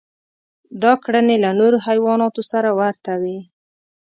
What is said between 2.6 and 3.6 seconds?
ورته وې.